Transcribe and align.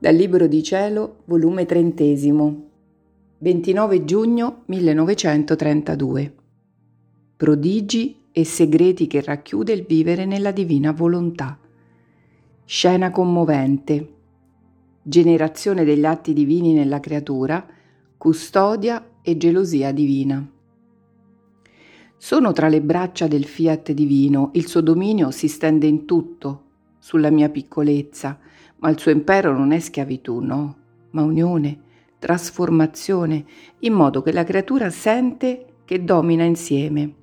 Dal 0.00 0.14
Libro 0.14 0.46
di 0.46 0.62
Cielo, 0.62 1.16
volume 1.26 1.66
trentesimo, 1.66 2.68
29 3.36 4.06
giugno 4.06 4.62
1932. 4.64 6.34
Prodigi 7.36 8.22
e 8.32 8.44
segreti 8.46 9.06
che 9.06 9.20
racchiude 9.20 9.74
il 9.74 9.84
vivere 9.84 10.24
nella 10.24 10.52
divina 10.52 10.92
volontà. 10.92 11.58
Scena 12.64 13.10
commovente. 13.10 14.12
Generazione 15.02 15.84
degli 15.84 16.06
atti 16.06 16.32
divini 16.32 16.72
nella 16.72 16.98
creatura, 16.98 17.62
custodia 18.16 19.06
e 19.20 19.36
gelosia 19.36 19.92
divina. 19.92 20.50
Sono 22.16 22.52
tra 22.52 22.68
le 22.68 22.80
braccia 22.80 23.26
del 23.26 23.44
fiat 23.44 23.92
divino, 23.92 24.48
il 24.54 24.66
suo 24.66 24.80
dominio 24.80 25.30
si 25.30 25.46
stende 25.46 25.86
in 25.86 26.06
tutto, 26.06 26.62
sulla 26.98 27.28
mia 27.28 27.50
piccolezza, 27.50 28.38
ma 28.80 28.90
il 28.90 28.98
suo 28.98 29.10
impero 29.10 29.56
non 29.56 29.72
è 29.72 29.78
schiavitù, 29.78 30.40
no, 30.40 30.76
ma 31.10 31.22
unione, 31.22 31.80
trasformazione, 32.18 33.44
in 33.80 33.92
modo 33.92 34.22
che 34.22 34.32
la 34.32 34.44
creatura 34.44 34.90
sente 34.90 35.66
che 35.84 36.04
domina 36.04 36.44
insieme 36.44 37.14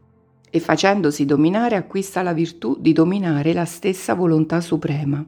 e 0.50 0.60
facendosi 0.60 1.26
dominare 1.26 1.76
acquista 1.76 2.22
la 2.22 2.34
virtù 2.34 2.78
di 2.80 2.94
dominare 2.94 3.54
la 3.54 3.66
stessa 3.66 4.14
volontà 4.14 4.62
suprema. 4.62 5.26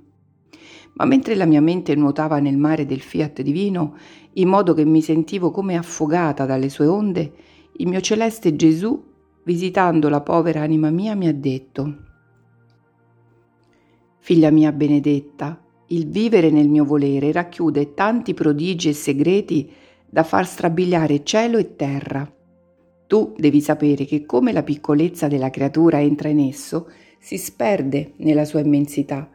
Ma 0.94 1.06
mentre 1.06 1.36
la 1.36 1.46
mia 1.46 1.62
mente 1.62 1.96
nuotava 1.96 2.40
nel 2.40 2.58
mare 2.58 2.86
del 2.86 3.02
fiat 3.02 3.42
divino, 3.42 3.96
in 4.34 4.48
modo 4.48 4.74
che 4.74 4.86
mi 4.86 5.02
sentivo 5.02 5.52
come 5.52 5.78
affogata 5.78 6.46
dalle 6.46 6.70
sue 6.70 6.88
onde, 6.88 7.34
il 7.78 7.88
mio 7.88 8.02
celeste 8.02 8.56
Gesù, 8.56 9.02
visitando 9.44 10.10
la 10.10 10.22
povera 10.22 10.62
anima 10.62 10.90
mia, 10.90 11.16
mi 11.16 11.28
ha 11.28 11.34
detto, 11.34 12.08
Figlia 14.20 14.52
mia 14.52 14.72
benedetta, 14.72 15.60
il 15.92 16.08
vivere 16.08 16.50
nel 16.50 16.68
mio 16.68 16.86
volere 16.86 17.32
racchiude 17.32 17.94
tanti 17.94 18.34
prodigi 18.34 18.90
e 18.90 18.94
segreti 18.94 19.72
da 20.08 20.24
far 20.24 20.46
strabiliare 20.46 21.24
cielo 21.24 21.58
e 21.58 21.76
terra. 21.76 22.32
Tu 23.08 23.34
devi 23.38 23.62
sapere 23.62 24.06
che 24.06 24.26
come 24.26 24.52
la 24.52 24.64
piccolezza 24.64 25.28
della 25.28 25.50
creatura 25.50 26.00
entra 26.00 26.30
in 26.30 26.40
esso, 26.40 26.90
si 27.20 27.38
sperde 27.38 28.14
nella 28.18 28.46
sua 28.46 28.60
immensità 28.60 29.30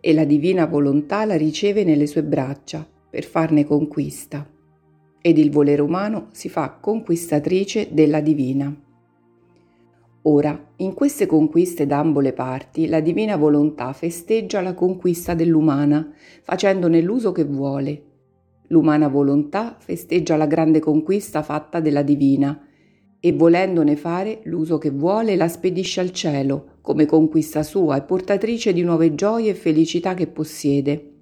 e 0.00 0.14
la 0.14 0.24
divina 0.24 0.66
volontà 0.66 1.24
la 1.24 1.36
riceve 1.36 1.84
nelle 1.84 2.06
sue 2.06 2.22
braccia 2.22 2.86
per 3.10 3.24
farne 3.24 3.64
conquista. 3.64 4.48
Ed 5.20 5.36
il 5.36 5.50
volere 5.50 5.82
umano 5.82 6.28
si 6.32 6.48
fa 6.48 6.70
conquistatrice 6.70 7.88
della 7.90 8.20
divina. 8.20 8.74
Ora, 10.22 10.72
in 10.76 10.94
queste 10.94 11.26
conquiste 11.26 11.86
d'ambo 11.86 12.18
le 12.18 12.32
parti, 12.32 12.88
la 12.88 13.00
divina 13.00 13.36
volontà 13.36 13.92
festeggia 13.92 14.60
la 14.60 14.74
conquista 14.74 15.34
dell'umana, 15.34 16.12
facendone 16.42 17.00
l'uso 17.00 17.30
che 17.30 17.44
vuole. 17.44 18.02
L'umana 18.68 19.08
volontà 19.08 19.76
festeggia 19.78 20.36
la 20.36 20.46
grande 20.46 20.80
conquista 20.80 21.42
fatta 21.42 21.78
della 21.80 22.02
divina 22.02 22.66
e 23.20 23.32
volendone 23.32 23.96
fare 23.96 24.40
l'uso 24.44 24.76
che 24.76 24.90
vuole 24.90 25.36
la 25.36 25.48
spedisce 25.48 26.00
al 26.00 26.10
cielo 26.10 26.76
come 26.82 27.06
conquista 27.06 27.62
sua 27.62 27.96
e 27.96 28.02
portatrice 28.02 28.72
di 28.72 28.82
nuove 28.82 29.14
gioie 29.14 29.50
e 29.50 29.54
felicità 29.54 30.14
che 30.14 30.26
possiede. 30.26 31.12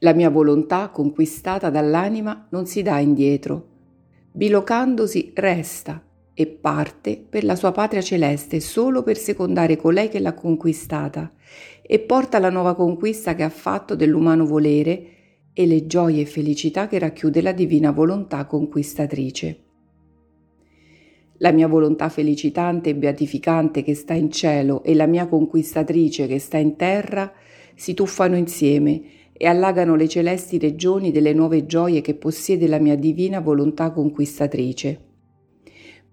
La 0.00 0.12
mia 0.12 0.30
volontà 0.30 0.90
conquistata 0.90 1.70
dall'anima 1.70 2.48
non 2.50 2.66
si 2.66 2.82
dà 2.82 2.98
indietro, 2.98 3.68
bilocandosi 4.32 5.32
resta 5.34 6.02
e 6.42 6.46
parte 6.46 7.24
per 7.28 7.44
la 7.44 7.54
sua 7.54 7.72
patria 7.72 8.02
celeste 8.02 8.60
solo 8.60 9.02
per 9.02 9.16
secondare 9.16 9.76
colei 9.76 10.08
che 10.08 10.18
l'ha 10.18 10.34
conquistata 10.34 11.32
e 11.80 11.98
porta 12.00 12.38
la 12.38 12.50
nuova 12.50 12.74
conquista 12.74 13.34
che 13.34 13.42
ha 13.42 13.48
fatto 13.48 13.94
dell'umano 13.94 14.44
volere 14.44 15.06
e 15.52 15.66
le 15.66 15.86
gioie 15.86 16.22
e 16.22 16.26
felicità 16.26 16.88
che 16.88 16.98
racchiude 16.98 17.42
la 17.42 17.52
divina 17.52 17.90
volontà 17.90 18.44
conquistatrice. 18.46 19.60
La 21.38 21.52
mia 21.52 21.68
volontà 21.68 22.08
felicitante 22.08 22.90
e 22.90 22.94
beatificante 22.94 23.82
che 23.82 23.94
sta 23.94 24.14
in 24.14 24.30
cielo 24.30 24.82
e 24.82 24.94
la 24.94 25.06
mia 25.06 25.26
conquistatrice 25.26 26.26
che 26.26 26.38
sta 26.38 26.56
in 26.56 26.76
terra 26.76 27.32
si 27.74 27.94
tuffano 27.94 28.36
insieme 28.36 29.02
e 29.32 29.46
allagano 29.46 29.94
le 29.94 30.08
celesti 30.08 30.58
regioni 30.58 31.10
delle 31.10 31.32
nuove 31.32 31.66
gioie 31.66 32.00
che 32.00 32.14
possiede 32.14 32.66
la 32.66 32.78
mia 32.78 32.96
divina 32.96 33.40
volontà 33.40 33.90
conquistatrice 33.90 35.10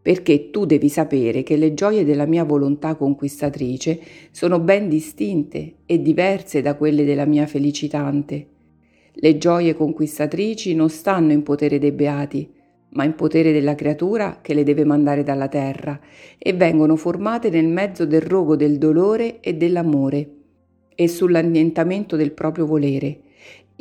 perché 0.01 0.49
tu 0.49 0.65
devi 0.65 0.89
sapere 0.89 1.43
che 1.43 1.57
le 1.57 1.73
gioie 1.73 2.05
della 2.05 2.25
mia 2.25 2.43
volontà 2.43 2.95
conquistatrice 2.95 3.99
sono 4.31 4.59
ben 4.59 4.87
distinte 4.87 5.73
e 5.85 6.01
diverse 6.01 6.61
da 6.61 6.75
quelle 6.75 7.03
della 7.03 7.25
mia 7.25 7.45
felicitante. 7.45 8.47
Le 9.11 9.37
gioie 9.37 9.73
conquistatrici 9.73 10.73
non 10.73 10.89
stanno 10.89 11.33
in 11.33 11.43
potere 11.43 11.79
dei 11.79 11.91
beati, 11.91 12.49
ma 12.91 13.03
in 13.03 13.15
potere 13.15 13.51
della 13.51 13.75
creatura 13.75 14.39
che 14.41 14.53
le 14.53 14.63
deve 14.63 14.85
mandare 14.85 15.23
dalla 15.23 15.47
terra, 15.47 15.99
e 16.37 16.53
vengono 16.53 16.95
formate 16.95 17.49
nel 17.49 17.67
mezzo 17.67 18.05
del 18.05 18.21
rogo 18.21 18.55
del 18.55 18.77
dolore 18.77 19.41
e 19.41 19.55
dell'amore, 19.55 20.29
e 20.95 21.07
sull'annientamento 21.07 22.15
del 22.15 22.31
proprio 22.31 22.65
volere, 22.65 23.19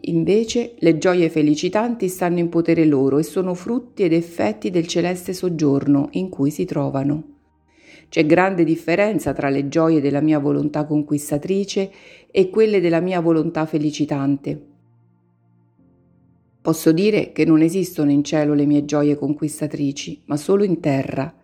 Invece 0.03 0.75
le 0.79 0.97
gioie 0.97 1.29
felicitanti 1.29 2.09
stanno 2.09 2.39
in 2.39 2.49
potere 2.49 2.85
loro 2.85 3.19
e 3.19 3.25
sono 3.25 3.55
frutti 3.55 4.05
ed 4.05 4.13
effetti 4.13 4.71
del 4.71 4.87
celeste 4.87 5.33
soggiorno 5.33 6.09
in 6.13 6.29
cui 6.29 6.51
si 6.51 6.65
trovano. 6.65 7.37
C'è 8.09 8.25
grande 8.25 8.65
differenza 8.65 9.33
tra 9.33 9.49
le 9.49 9.69
gioie 9.69 10.01
della 10.01 10.21
mia 10.21 10.39
volontà 10.39 10.87
conquistatrice 10.87 11.91
e 12.31 12.49
quelle 12.49 12.81
della 12.81 13.01
mia 13.01 13.21
volontà 13.21 13.67
felicitante. 13.67 14.67
Posso 16.63 16.93
dire 16.93 17.33
che 17.33 17.45
non 17.45 17.61
esistono 17.61 18.11
in 18.11 18.23
cielo 18.23 18.55
le 18.55 18.67
mie 18.67 18.85
gioie 18.85 19.17
conquistatrici, 19.17 20.23
ma 20.27 20.37
solo 20.37 20.65
in 20.65 20.81
terra. 20.81 21.35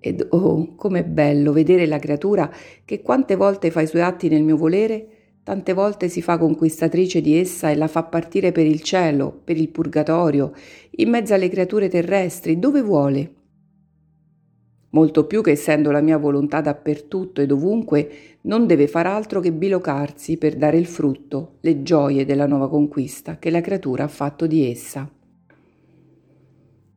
Ed 0.00 0.26
oh, 0.30 0.74
com'è 0.74 1.04
bello 1.04 1.52
vedere 1.52 1.86
la 1.86 1.98
creatura 1.98 2.50
che 2.84 3.02
quante 3.02 3.36
volte 3.36 3.70
fa 3.70 3.82
i 3.82 3.86
suoi 3.86 4.02
atti 4.02 4.28
nel 4.28 4.42
mio 4.42 4.56
volere 4.56 5.13
Tante 5.44 5.74
volte 5.74 6.08
si 6.08 6.22
fa 6.22 6.38
conquistatrice 6.38 7.20
di 7.20 7.36
essa 7.36 7.68
e 7.68 7.76
la 7.76 7.86
fa 7.86 8.02
partire 8.04 8.50
per 8.50 8.64
il 8.64 8.80
cielo, 8.80 9.42
per 9.44 9.58
il 9.58 9.68
purgatorio, 9.68 10.54
in 10.92 11.10
mezzo 11.10 11.34
alle 11.34 11.50
creature 11.50 11.90
terrestri, 11.90 12.58
dove 12.58 12.80
vuole. 12.80 13.34
Molto 14.88 15.26
più 15.26 15.42
che 15.42 15.50
essendo 15.50 15.90
la 15.90 16.00
mia 16.00 16.16
volontà 16.16 16.62
dappertutto 16.62 17.42
e 17.42 17.46
dovunque, 17.46 18.10
non 18.42 18.66
deve 18.66 18.88
far 18.88 19.06
altro 19.06 19.40
che 19.40 19.52
bilocarsi 19.52 20.38
per 20.38 20.56
dare 20.56 20.78
il 20.78 20.86
frutto, 20.86 21.58
le 21.60 21.82
gioie 21.82 22.24
della 22.24 22.46
nuova 22.46 22.70
conquista 22.70 23.38
che 23.38 23.50
la 23.50 23.60
creatura 23.60 24.04
ha 24.04 24.08
fatto 24.08 24.46
di 24.46 24.70
essa. 24.70 25.06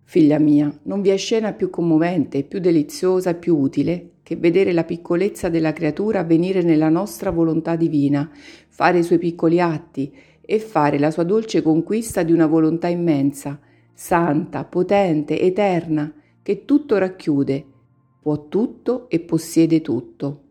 Figlia 0.05 0.39
mia, 0.39 0.73
non 0.83 1.01
vi 1.01 1.09
è 1.09 1.17
scena 1.17 1.51
più 1.51 1.69
commovente, 1.69 2.43
più 2.43 2.59
deliziosa 2.59 3.33
più 3.33 3.57
utile 3.57 4.11
che 4.27 4.35
vedere 4.35 4.73
la 4.73 4.83
piccolezza 4.83 5.47
della 5.47 5.71
creatura 5.71 6.19
avvenire 6.19 6.61
nella 6.61 6.89
nostra 6.89 7.31
volontà 7.31 7.77
divina, 7.77 8.29
fare 8.67 8.97
i 8.97 9.03
suoi 9.03 9.19
piccoli 9.19 9.61
atti 9.61 10.13
e 10.41 10.59
fare 10.59 10.99
la 10.99 11.11
sua 11.11 11.23
dolce 11.23 11.61
conquista 11.61 12.23
di 12.23 12.33
una 12.33 12.45
volontà 12.45 12.89
immensa, 12.89 13.57
santa, 13.93 14.65
potente, 14.65 15.39
eterna, 15.39 16.13
che 16.43 16.65
tutto 16.65 16.97
racchiude, 16.97 17.65
può 18.21 18.49
tutto 18.49 19.07
e 19.07 19.21
possiede 19.21 19.79
tutto. 19.79 20.41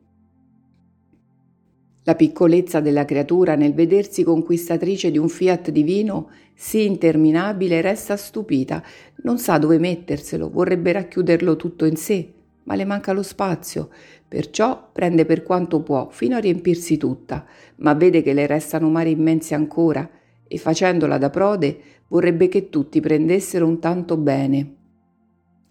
La 2.05 2.15
piccolezza 2.15 2.81
della 2.81 3.05
creatura 3.05 3.57
nel 3.57 3.75
vedersi 3.75 4.25
conquistatrice 4.25 5.11
di 5.11 5.19
un 5.19 5.29
fiat 5.29 5.69
divino 5.69 6.31
sì 6.55 6.87
interminabile 6.87 7.83
resta 7.83 8.17
stupita, 8.17 8.83
non 9.17 9.39
sa 9.39 9.59
dove 9.59 9.79
metterselo, 9.79 10.49
vorrebbe 10.49 10.93
racchiuderlo 10.93 11.57
tutto 11.57 11.85
in 11.85 11.97
sé, 11.97 12.36
ma 12.67 12.75
le 12.75 12.85
manca 12.85 13.13
lo 13.13 13.23
spazio, 13.23 13.89
perciò 14.27 14.91
prende 14.93 15.25
per 15.25 15.43
quanto 15.43 15.83
può 15.83 16.09
fino 16.11 16.37
a 16.37 16.41
riempirsi 16.41 16.97
tutta, 16.97 17.45
ma 17.77 17.95
vede 17.95 18.23
che 18.23 18.33
le 18.33 18.47
restano 18.47 18.91
mari 18.91 19.13
immensi 19.13 19.55
ancora 19.55 20.09
e 20.47 20.59
facendola 20.59 21.19
da 21.19 21.31
prode 21.31 21.81
vorrebbe 22.09 22.49
che 22.49 22.69
tutti 22.69 23.01
prendessero 23.01 23.67
un 23.67 23.79
tanto 23.79 24.17
bene. 24.17 24.75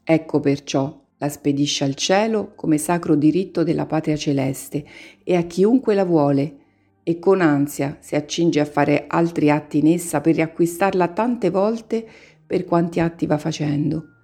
Ecco 0.03 0.39
perciò 0.39 1.03
la 1.17 1.29
spedisce 1.29 1.83
al 1.83 1.95
cielo 1.95 2.53
come 2.55 2.77
sacro 2.77 3.15
diritto 3.15 3.63
della 3.63 3.85
patria 3.85 4.15
celeste 4.15 4.85
e 5.23 5.35
a 5.35 5.43
chiunque 5.43 5.95
la 5.95 6.05
vuole, 6.05 6.57
e 7.03 7.19
con 7.19 7.39
ansia 7.41 7.97
si 7.99 8.15
accinge 8.15 8.59
a 8.59 8.65
fare 8.65 9.05
altri 9.07 9.51
atti 9.51 9.77
in 9.77 9.87
essa 9.87 10.21
per 10.21 10.35
riacquistarla 10.35 11.09
tante 11.09 11.51
volte 11.51 12.05
per 12.45 12.65
quanti 12.65 12.99
atti 12.99 13.27
va 13.27 13.37
facendo 13.37 14.14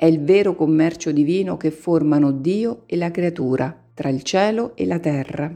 è 0.00 0.06
il 0.06 0.22
vero 0.22 0.54
commercio 0.54 1.12
divino 1.12 1.58
che 1.58 1.70
formano 1.70 2.30
Dio 2.30 2.84
e 2.86 2.96
la 2.96 3.10
creatura, 3.10 3.84
tra 3.92 4.08
il 4.08 4.22
cielo 4.22 4.74
e 4.74 4.86
la 4.86 4.98
terra. 4.98 5.54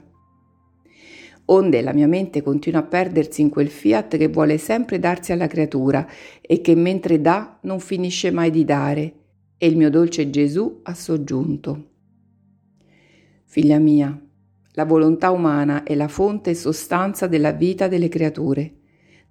Onde 1.46 1.80
la 1.80 1.94
mia 1.94 2.06
mente 2.06 2.42
continua 2.42 2.80
a 2.80 2.82
perdersi 2.82 3.40
in 3.40 3.48
quel 3.48 3.70
fiat 3.70 4.18
che 4.18 4.28
vuole 4.28 4.58
sempre 4.58 4.98
darsi 4.98 5.32
alla 5.32 5.46
creatura 5.46 6.06
e 6.42 6.60
che 6.60 6.74
mentre 6.74 7.22
dà 7.22 7.58
non 7.62 7.80
finisce 7.80 8.30
mai 8.30 8.50
di 8.50 8.66
dare, 8.66 9.14
e 9.56 9.66
il 9.66 9.78
mio 9.78 9.88
dolce 9.88 10.28
Gesù 10.28 10.80
ha 10.82 10.92
soggiunto. 10.92 11.88
Figlia 13.46 13.78
mia, 13.78 14.14
La 14.72 14.84
volontà 14.84 15.30
umana 15.30 15.84
è 15.84 15.94
la 15.94 16.08
fonte 16.08 16.50
e 16.50 16.54
sostanza 16.54 17.26
della 17.26 17.52
vita 17.52 17.88
delle 17.88 18.10
creature. 18.10 18.74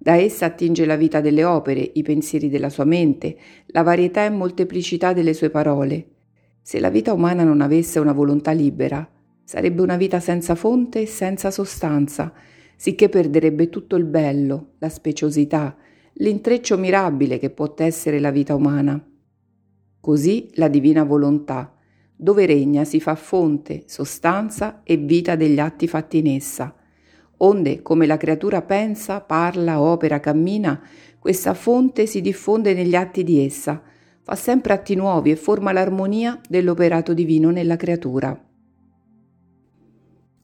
Da 0.04 0.16
essa 0.16 0.44
attinge 0.44 0.84
la 0.84 0.96
vita 0.96 1.22
delle 1.22 1.44
opere, 1.44 1.92
i 1.94 2.02
pensieri 2.02 2.50
della 2.50 2.68
sua 2.68 2.84
mente, 2.84 3.38
la 3.68 3.80
varietà 3.80 4.26
e 4.26 4.28
molteplicità 4.28 5.14
delle 5.14 5.32
sue 5.32 5.48
parole. 5.48 6.08
Se 6.60 6.78
la 6.78 6.90
vita 6.90 7.14
umana 7.14 7.42
non 7.42 7.62
avesse 7.62 8.00
una 8.00 8.12
volontà 8.12 8.50
libera, 8.50 9.10
sarebbe 9.44 9.80
una 9.80 9.96
vita 9.96 10.20
senza 10.20 10.54
fonte 10.56 11.00
e 11.00 11.06
senza 11.06 11.50
sostanza, 11.50 12.34
sicché 12.76 13.08
perderebbe 13.08 13.70
tutto 13.70 13.96
il 13.96 14.04
bello, 14.04 14.72
la 14.76 14.90
speciosità, 14.90 15.74
l'intreccio 16.16 16.76
mirabile 16.76 17.38
che 17.38 17.48
può 17.48 17.72
essere 17.78 18.20
la 18.20 18.30
vita 18.30 18.54
umana. 18.54 19.02
Così 20.00 20.50
la 20.56 20.68
divina 20.68 21.02
volontà, 21.04 21.78
dove 22.14 22.44
regna 22.44 22.84
si 22.84 23.00
fa 23.00 23.14
fonte, 23.14 23.84
sostanza 23.86 24.82
e 24.84 24.98
vita 24.98 25.34
degli 25.34 25.58
atti 25.58 25.88
fatti 25.88 26.18
in 26.18 26.26
essa. 26.26 26.76
Onde, 27.44 27.82
come 27.82 28.06
la 28.06 28.16
creatura 28.16 28.62
pensa, 28.62 29.20
parla, 29.20 29.78
opera, 29.78 30.18
cammina, 30.18 30.80
questa 31.18 31.52
fonte 31.52 32.06
si 32.06 32.22
diffonde 32.22 32.72
negli 32.72 32.94
atti 32.94 33.22
di 33.22 33.44
essa, 33.44 33.82
fa 34.22 34.34
sempre 34.34 34.72
atti 34.72 34.94
nuovi 34.94 35.30
e 35.30 35.36
forma 35.36 35.70
l'armonia 35.70 36.40
dell'operato 36.48 37.12
divino 37.12 37.50
nella 37.50 37.76
creatura. 37.76 38.42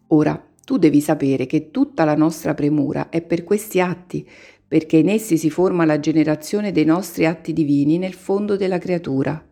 Ora, 0.09 0.47
tu 0.63 0.77
devi 0.77 1.01
sapere 1.01 1.47
che 1.47 1.71
tutta 1.71 2.05
la 2.05 2.15
nostra 2.15 2.53
premura 2.53 3.09
è 3.09 3.23
per 3.23 3.45
questi 3.45 3.81
atti, 3.81 4.29
perché 4.69 4.99
in 4.99 5.09
essi 5.09 5.39
si 5.39 5.49
forma 5.49 5.87
la 5.87 6.01
generazione 6.01 6.71
dei 6.71 6.85
nostri 6.85 7.25
atti 7.25 7.55
divini 7.55 7.97
nel 7.97 8.15
fondo 8.15 8.57
della 8.57 8.79
creatura. 8.79 9.43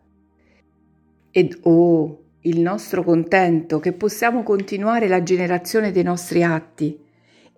Ed 1.31 1.57
oh, 1.63 2.23
il 2.41 2.59
nostro 2.59 3.03
contento 3.03 3.79
che 3.79 3.93
possiamo 3.93 4.43
continuare 4.43 5.07
la 5.07 5.23
generazione 5.23 5.91
dei 5.91 6.03
nostri 6.03 6.43
atti 6.43 7.07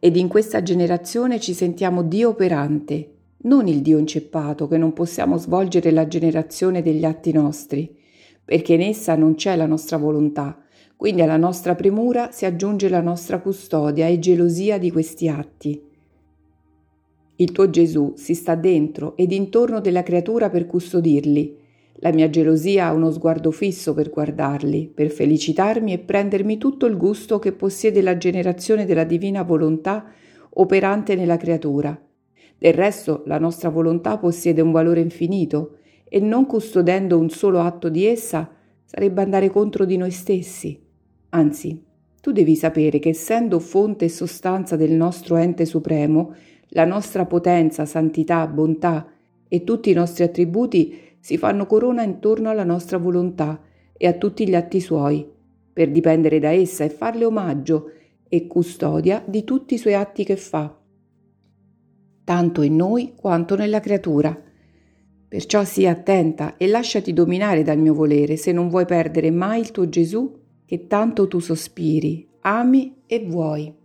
ed 0.03 0.15
in 0.15 0.27
questa 0.27 0.63
generazione 0.63 1.39
ci 1.39 1.53
sentiamo 1.53 2.01
Dio 2.01 2.29
operante, 2.29 3.11
non 3.43 3.67
il 3.67 3.83
Dio 3.83 3.99
inceppato 3.99 4.67
che 4.67 4.79
non 4.79 4.93
possiamo 4.93 5.37
svolgere 5.37 5.91
la 5.91 6.07
generazione 6.07 6.81
degli 6.81 7.05
atti 7.05 7.31
nostri, 7.31 7.95
perché 8.43 8.73
in 8.73 8.81
essa 8.81 9.15
non 9.15 9.35
c'è 9.35 9.55
la 9.55 9.67
nostra 9.67 9.97
volontà, 9.97 10.59
quindi 10.95 11.21
alla 11.21 11.37
nostra 11.37 11.75
premura 11.75 12.31
si 12.31 12.45
aggiunge 12.45 12.89
la 12.89 12.99
nostra 12.99 13.41
custodia 13.41 14.07
e 14.07 14.17
gelosia 14.17 14.79
di 14.79 14.89
questi 14.89 15.27
atti. 15.27 15.79
Il 17.35 17.51
tuo 17.51 17.69
Gesù 17.69 18.13
si 18.15 18.33
sta 18.33 18.55
dentro 18.55 19.15
ed 19.15 19.31
intorno 19.31 19.81
della 19.81 20.01
creatura 20.01 20.49
per 20.49 20.65
custodirli, 20.65 21.57
la 21.95 22.11
mia 22.11 22.29
gelosia 22.29 22.87
ha 22.87 22.93
uno 22.93 23.11
sguardo 23.11 23.51
fisso 23.51 23.93
per 23.93 24.09
guardarli, 24.09 24.91
per 24.93 25.11
felicitarmi 25.11 25.93
e 25.93 25.99
prendermi 25.99 26.57
tutto 26.57 26.85
il 26.85 26.97
gusto 26.97 27.37
che 27.39 27.51
possiede 27.51 28.01
la 28.01 28.17
generazione 28.17 28.85
della 28.85 29.03
divina 29.03 29.43
volontà 29.43 30.05
operante 30.53 31.15
nella 31.15 31.37
creatura. 31.37 31.99
Del 32.57 32.73
resto 32.73 33.23
la 33.25 33.39
nostra 33.39 33.69
volontà 33.69 34.17
possiede 34.17 34.61
un 34.61 34.71
valore 34.71 35.01
infinito 35.01 35.77
e 36.07 36.19
non 36.19 36.45
custodendo 36.45 37.17
un 37.17 37.29
solo 37.29 37.59
atto 37.59 37.89
di 37.89 38.05
essa 38.05 38.49
sarebbe 38.85 39.21
andare 39.21 39.49
contro 39.49 39.85
di 39.85 39.97
noi 39.97 40.11
stessi. 40.11 40.79
Anzi, 41.29 41.83
tu 42.19 42.31
devi 42.31 42.55
sapere 42.55 42.99
che 42.99 43.09
essendo 43.09 43.59
fonte 43.59 44.05
e 44.05 44.09
sostanza 44.09 44.75
del 44.75 44.91
nostro 44.91 45.37
ente 45.37 45.65
supremo, 45.65 46.35
la 46.69 46.85
nostra 46.85 47.25
potenza, 47.25 47.85
santità, 47.85 48.45
bontà 48.47 49.07
e 49.47 49.63
tutti 49.63 49.89
i 49.89 49.93
nostri 49.93 50.23
attributi 50.23 50.97
si 51.21 51.37
fanno 51.37 51.67
corona 51.67 52.01
intorno 52.01 52.49
alla 52.49 52.63
nostra 52.63 52.97
volontà 52.97 53.61
e 53.95 54.07
a 54.07 54.13
tutti 54.13 54.47
gli 54.47 54.55
atti 54.55 54.81
suoi, 54.81 55.25
per 55.71 55.91
dipendere 55.91 56.39
da 56.39 56.49
essa 56.49 56.83
e 56.83 56.89
farle 56.89 57.23
omaggio 57.23 57.91
e 58.27 58.47
custodia 58.47 59.23
di 59.25 59.43
tutti 59.43 59.75
i 59.75 59.77
suoi 59.77 59.93
atti 59.93 60.23
che 60.23 60.35
fa, 60.35 60.75
tanto 62.23 62.61
in 62.63 62.75
noi 62.75 63.13
quanto 63.15 63.55
nella 63.55 63.79
creatura. 63.79 64.35
Perciò 65.27 65.63
sii 65.63 65.87
attenta 65.87 66.57
e 66.57 66.67
lasciati 66.67 67.13
dominare 67.13 67.63
dal 67.63 67.77
mio 67.77 67.93
volere 67.93 68.35
se 68.35 68.51
non 68.51 68.67
vuoi 68.67 68.85
perdere 68.85 69.31
mai 69.31 69.61
il 69.61 69.71
tuo 69.71 69.87
Gesù 69.87 70.39
che 70.65 70.87
tanto 70.87 71.27
tu 71.27 71.39
sospiri, 71.39 72.27
ami 72.41 73.03
e 73.05 73.25
vuoi. 73.25 73.80